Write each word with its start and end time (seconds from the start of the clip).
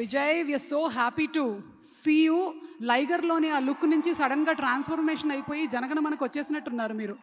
Vijay, 0.00 0.46
we 0.46 0.54
are 0.54 0.58
so 0.58 0.88
happy 0.88 1.28
to 1.28 1.62
see 1.78 2.24
you. 2.24 2.54
లైగర్లోని 2.82 3.50
ఆ 3.50 3.58
look 3.58 3.90
నుంచి 3.90 4.14
సడన్గా 4.14 4.52
ట్రాన్స్ఫర్మేషన్ 4.52 5.30
అయిపోయి 5.30 5.66
జనగణ 5.66 5.98
మనకు 5.98 6.24
వచ్చేసినట్టున్నారు 6.24 6.94
మీరు. 6.94 7.16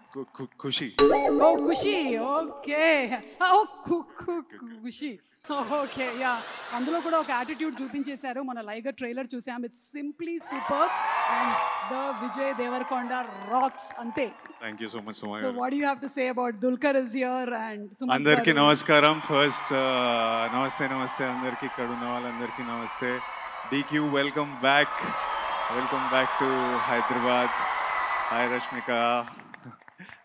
Kushi. 0.43 0.93
Oh 1.41 1.55
Kushi. 1.67 2.17
Okay. 2.17 3.17
Oh 3.53 3.63
Kushi. 3.85 5.19
Okay 5.51 6.13
ya. 6.19 6.41
అందులో 6.73 6.99
కూడా 6.99 7.19
ఒక 7.19 7.31
యాటిట్యూడ్ 7.31 7.81
చూపించేశారు. 7.81 8.41
మన 8.41 8.61
లైగర్ 8.61 8.95
ట్రైలర్ 8.95 9.27
చూసాం. 9.35 9.63
It's 9.65 9.79
simply 9.79 10.39
super 10.39 10.89
and 11.29 11.55
the 11.91 11.93
Vijay 12.23 12.53
Deverakonda 12.55 13.11
rocks 13.51 13.99
అంతే. 13.99 14.31
Thank 14.61 14.81
you 14.81 14.89
so 14.89 14.97
much 14.97 15.13
so 15.13 15.25
Suma 15.25 15.49
what 15.55 15.73
you 15.73 15.79
have 15.79 16.01
to 16.01 16.07
say 16.07 16.27
about 16.27 16.55
Dulquer 16.55 16.97
is 16.97 17.15
here 17.15 17.53
and 17.53 18.11
అందరికీ 18.11 18.53
నమస్కారం. 18.53 19.19
First 19.19 19.73
నమస్తే 20.55 20.87
నమస్తే 20.87 21.25
అందరికీ. 21.25 21.65
ఇక్కడ 21.65 21.85
ఉన్న 21.85 22.05
వాళ్ళందరికీ 22.05 22.63
నమస్తే. 22.63 23.19
DQ 23.73 24.07
welcome 24.07 24.51
back 24.59 24.97
welcome 25.75 26.03
back 26.11 26.35
to 26.39 26.49
Hyderabad 26.87 27.55
hi 28.29 28.45
Rashmika 28.51 28.91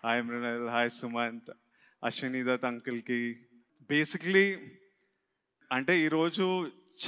hi 0.04 0.22
Mrunal 0.22 0.68
hi 0.68 0.90
Sumanth 0.90 1.50
Ashwini 2.02 2.42
Dutt 2.48 2.66
అంకుల్కి 2.68 3.18
బేసిక్లీ 3.90 4.44
అంటే 5.70 5.94
ఈరోజు 5.98 6.46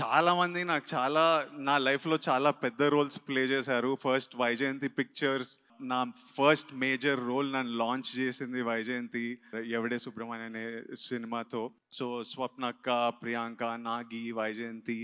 చాలామంది 0.00 0.64
నాకు 0.64 0.86
చాలా 0.94 1.24
నా 1.68 1.76
లైఫ్లో 1.78 2.18
చాలా 2.28 2.50
పెద్ద 2.64 2.82
రోల్స్ 2.94 3.20
ప్లే 3.28 3.44
చేశారు. 3.44 3.98
ఫస్ట్ 4.04 4.34
వైజయంతి 4.36 4.88
పిక్చర్స్ 4.88 5.52
నా 5.80 6.00
ఫస్ట్ 6.38 6.74
మేజర్ 6.74 7.22
రోల్ 7.28 7.52
నన్ను 7.52 7.76
లాంచ్ 7.84 8.10
చేసింది 8.18 8.62
వైజయంతి 8.62 9.38
ఎవడే 9.78 9.98
సుబ్రహ్మణ్య 9.98 10.44
అనే 10.44 10.64
సినిమాతో. 11.06 11.62
So 11.92 12.22
స్వప్నక్క 12.22 13.08
Priyanka 13.22 13.62
Nagi 13.88 14.32
Vyjayanthi 14.32 14.98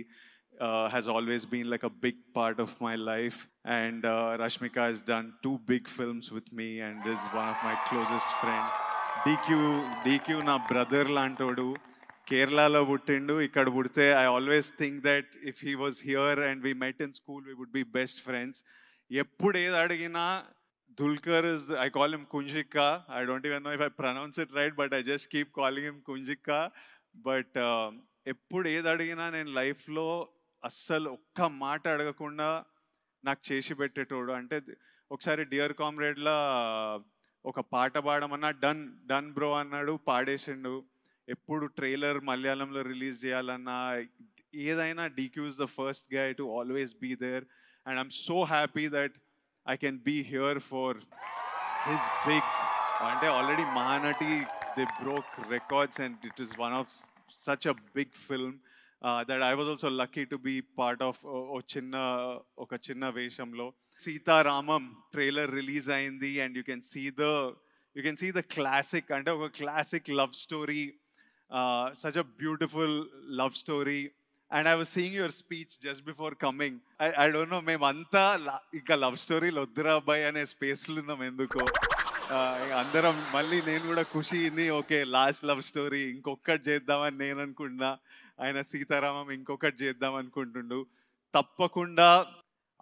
uh, 0.61 0.89
has 0.89 1.09
always 1.09 1.45
been 1.45 1.69
like 1.71 1.83
a 1.83 1.91
big 1.91 2.17
part 2.35 2.61
of 2.61 2.79
my 2.81 2.95
life. 2.97 3.49
And 3.65 4.05
uh, 4.05 4.37
Rashmika 4.39 4.83
has 4.89 5.03
done 5.03 5.33
two 5.43 5.59
big 5.67 5.89
films 5.89 6.31
with 6.31 6.53
me 6.53 6.81
and 6.81 6.99
is 7.07 7.19
one 7.33 7.49
of 7.49 7.57
my 7.63 7.77
closest 7.89 8.31
friends. 8.43 8.71
DQ, 9.25 9.49
DQ 10.05 10.45
na 10.45 10.59
brother 10.73 11.05
lantodu. 11.19 11.71
కేరళలో 12.31 12.81
పుట్టిండు 12.89 13.35
ఇక్కడ 13.45 13.69
పుడితే 13.77 14.05
I 14.21 14.25
always 14.35 14.69
think 14.81 14.99
that 15.07 15.31
if 15.51 15.61
he 15.67 15.73
was 15.81 15.97
here 16.09 16.41
and 16.49 16.61
we 16.67 16.73
met 16.83 17.01
in 17.07 17.15
school 17.19 17.41
we 17.49 17.55
would 17.61 17.73
be 17.79 17.83
best 17.97 18.21
friends 18.27 18.61
ఎప్పుడు 19.23 19.57
ఏది 19.65 19.79
అడిగినా 19.85 20.25
Dulquer 20.99 21.55
is, 21.55 21.71
I 21.71 21.89
call 21.89 22.13
him 22.13 22.27
Kunjika. 22.33 23.03
I 23.09 23.25
don't 23.25 23.45
even 23.47 23.63
know 23.63 23.71
if 23.71 23.81
I 23.81 23.89
pronounce 23.89 24.39
it 24.39 24.49
right, 24.55 24.75
but 24.77 24.93
I 24.93 25.03
just 25.03 25.31
keep 25.31 25.53
calling 25.53 25.85
him 25.85 26.03
Kunjika. 26.09 26.71
But 27.15 27.51
uh, 27.57 27.91
ఎప్పుడు 28.33 28.67
ఏది 28.69 28.89
అడిగినా 28.93 29.27
నేను 29.35 29.51
లైఫ్లో 29.59 30.09
అస్సలు 30.69 31.09
ఒక్క 31.17 31.41
మాట 31.65 31.83
అడగకుండా 31.95 32.49
నాకు 33.25 33.43
చేసి 33.51 33.73
పెట్టేటోడు. 33.81 34.33
అంటే 34.41 34.57
ఒకసారి 35.15 35.43
డియర్ 35.53 35.75
కామ్రేడ్లా 35.81 36.37
ఒక 37.51 37.61
పాట 37.75 37.99
పాడమన్నా 38.07 38.51
డన్ 38.65 38.83
డన్ 39.11 39.31
బ్రో 39.37 39.49
అన్నాడు 39.61 39.93
పాడేసిండు. 40.09 40.75
ఎప్పుడు 41.29 41.65
ట్రైలర్ 41.79 42.19
మలయాళంలో 42.31 42.83
రిలీజ్ 42.93 43.19
చేయాలన్నా 43.25 43.79
ఏదైనా 44.69 45.05
DQ's 45.19 45.59
the 45.63 45.67
first 45.79 46.07
guy 46.15 46.29
to 46.41 46.45
always 46.59 46.95
be 47.03 47.11
there. 47.25 47.45
And 47.87 47.97
I'm 47.99 48.15
so 48.27 48.39
happy 48.55 48.87
that 48.97 49.17
I 49.67 49.77
can 49.85 50.01
be 50.09 50.17
here 50.33 50.61
for 50.71 50.99
his 51.89 52.09
big 52.29 52.51
అంటే 53.11 53.27
already 53.37 53.65
Mahanati 53.79 54.33
they 54.79 54.85
broke 55.03 55.31
records 55.57 56.01
and 56.07 56.27
it 56.31 56.41
is 56.47 56.55
one 56.65 56.75
of 56.81 56.91
such 57.47 57.67
a 57.73 57.75
big 57.99 58.17
film. 58.29 58.59
That 59.28 59.44
I 59.44 59.54
was 59.54 59.70
also 59.70 59.90
lucky 60.00 60.24
to 60.30 60.38
be 60.44 60.56
part 60.80 61.04
of 61.04 61.20
ఓ 61.52 61.60
చిన్న 61.74 61.96
ఒక 62.58 62.74
చిన్న 62.88 63.10
వేషంలో 63.18 63.68
Sitaramam 64.00 64.84
trailer 65.12 65.52
release 65.54 65.90
అయింది 65.98 66.32
and 66.44 66.58
you 66.58 66.66
can 66.66 66.86
see 66.90 67.04
the 67.18 67.26
you 67.96 68.04
can 68.04 68.18
see 68.18 68.30
the 68.34 68.44
classic 68.56 69.10
అంటే 69.18 69.32
ఒక 69.38 69.50
classic 69.60 70.10
love 70.20 70.36
story 70.42 70.84
such 72.02 72.18
a 72.18 72.28
beautiful 72.40 72.96
love 73.40 73.56
story 73.56 74.00
and 74.52 74.68
I 74.68 74.76
was 74.76 74.90
seeing 74.90 75.16
your 75.16 75.36
speech 75.38 75.74
just 75.84 76.04
before 76.06 76.36
coming 76.42 76.78
I 77.02 77.10
I 77.18 77.28
don't 77.32 77.54
no 77.54 77.62
మేమంతా 77.70 78.24
la- 78.46 78.62
ఇంకా 78.74 78.96
love 79.04 79.18
స్టోరీలు 79.24 79.62
వద్దురా 79.64 79.94
అబ్బాయి 80.00 80.26
అనే 80.26 80.46
స్పేస్లో 80.54 81.00
ఉన్నాం 81.04 81.24
ఎందుకో 81.26 81.64
Uh, 82.08 82.09
అందరం 82.33 83.17
మళ్ళీ 83.35 83.63
నేను 83.63 83.87
కూడా 83.87 84.03
ఖుషిని 84.03 84.71
ఓకే 84.71 84.99
లాస్ట్ 85.05 85.45
లవ్ 85.45 85.63
స్టోరీ 85.63 86.01
ఇంకొకటి 86.11 86.71
చేద్దామని 86.71 87.19
నేను 87.19 87.41
అనుకుంటున్నా. 87.41 87.99
ఆయన 88.41 88.63
సీతారామం 88.63 89.31
ఇంకొకటి 89.31 89.85
చేద్దాం 89.85 90.15
అనుకుంటుండు. 90.15 90.87
తప్పకుండా 91.35 92.27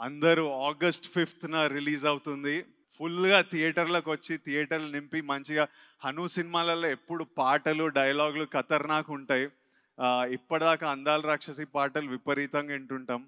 అందరూ 0.00 0.44
ఆగస్ట్ 0.50 1.08
ఫిఫ్త్న 1.14 1.66
రిలీజ్ 1.66 2.04
అవుతుంది. 2.04 2.56
ఫుల్గా 2.98 3.40
థియేటర్లకు 3.42 4.10
వచ్చి 4.10 4.36
థియేటర్లు 4.36 4.90
నింపి 4.92 5.20
మంచిగా 5.20 5.64
హను 6.04 6.28
సినిమాలలో 6.28 6.88
ఎప్పుడు 6.88 7.24
పాటలు 7.38 7.86
డైలాగులు 7.88 8.46
ఖతర్నాక్ 8.54 9.10
ఉంటాయి. 9.10 9.48
ఇప్పటిదాకా 10.36 10.90
అందాల 10.90 11.20
రాక్షసి 11.20 11.64
పాటలు 11.64 12.08
విపరీతంగా 12.10 12.72
వింటుంటాం. 12.72 13.22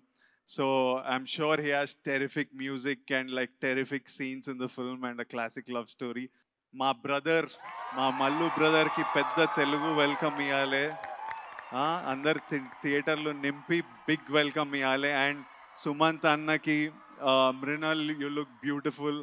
so 0.49 0.66
I'm 1.11 1.27
sure 1.35 1.61
he 1.66 1.71
has 1.77 1.93
terrific 2.09 2.51
music 2.63 3.13
and 3.19 3.31
like 3.38 3.53
terrific 3.67 4.09
scenes 4.17 4.49
in 4.53 4.59
the 4.63 4.67
film 4.77 5.05
and 5.09 5.21
a 5.25 5.27
classic 5.33 5.71
love 5.77 5.88
story 5.95 6.25
మా 6.73 6.89
బ్రదర్ 7.05 7.47
మా 7.97 8.07
మల్లు 8.21 8.47
బ్రదర్కి 8.57 9.03
పెద్ద 9.17 9.47
తెలుగు 9.59 9.89
వెల్కమ్ 10.03 10.39
ఇవ్వాలి 10.47 10.85
అందరు 12.13 12.39
థియేటర్లు 12.83 13.31
నింపి 13.45 13.79
బిగ్ 14.09 14.29
వెల్కమ్ 14.39 14.73
ఇవ్వాలి 14.81 15.11
అండ్ 15.23 15.41
సుమంత్ 15.83 16.27
అన్నకి 16.33 16.77
Mrunal 17.61 18.05
you 18.23 18.29
look 18.39 18.55
beautiful 18.66 19.21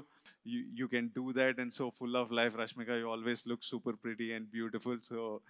you 0.78 0.88
can 0.88 1.08
do 1.08 1.32
that 1.32 1.58
and 1.58 1.72
so 1.72 1.90
full 1.90 2.16
of 2.16 2.32
life 2.32 2.54
rashmika 2.60 2.94
you 3.00 3.08
always 3.08 3.40
look 3.46 3.62
super 3.62 3.92
pretty 4.04 4.32
and 4.32 4.50
beautiful 4.50 4.96
so 5.00 5.40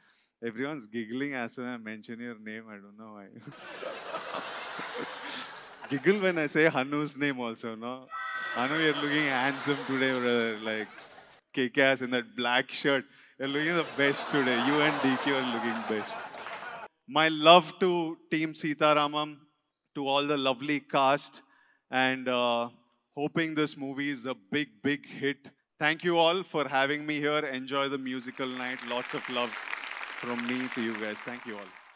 everyone's 0.42 0.86
giggling 0.86 1.34
as 1.34 1.54
soon 1.54 1.66
as 1.66 1.74
i 1.74 1.82
mention 1.82 2.20
your 2.20 2.38
name 2.50 2.64
i 2.68 2.76
don't 2.76 2.98
know 2.98 3.12
why 3.14 3.26
giggle 5.89 6.19
when 6.25 6.37
i 6.37 6.47
say 6.55 6.69
hanu's 6.77 7.17
name 7.17 7.39
also 7.39 7.75
no 7.75 7.93
hanu 8.55 8.79
you're 8.83 9.01
looking 9.03 9.27
handsome 9.35 9.81
today 9.87 10.11
brother 10.19 10.57
like 10.69 10.87
kick 11.53 11.77
ass 11.87 12.01
in 12.01 12.11
that 12.17 12.35
black 12.35 12.71
shirt 12.71 13.05
you're 13.39 13.53
looking 13.55 13.75
the 13.81 13.89
best 13.97 14.29
today 14.37 14.57
you 14.67 14.81
and 14.87 14.95
dq 15.05 15.35
are 15.39 15.47
looking 15.55 15.79
best 15.89 16.13
my 17.19 17.27
love 17.49 17.73
to 17.83 17.91
team 18.31 18.53
sitaramam 18.63 19.37
to 19.95 20.07
all 20.07 20.27
the 20.27 20.37
lovely 20.37 20.79
cast 20.79 21.41
and 21.89 22.27
uh, 22.27 22.69
hoping 23.15 23.55
this 23.55 23.75
movie 23.75 24.11
is 24.11 24.25
a 24.25 24.35
big, 24.51 24.67
big 24.83 25.07
hit. 25.07 25.49
Thank 25.79 26.03
you 26.03 26.17
all 26.17 26.43
for 26.43 26.67
having 26.67 27.05
me 27.05 27.19
here. 27.19 27.39
Enjoy 27.39 27.89
the 27.89 27.97
musical 27.97 28.47
night. 28.47 28.79
Lots 28.87 29.13
of 29.13 29.27
love 29.29 29.49
from 29.49 30.45
me 30.47 30.67
to 30.75 30.81
you 30.81 30.93
guys. 31.03 31.17
Thank 31.17 31.45
you 31.45 31.55
all. 31.55 31.86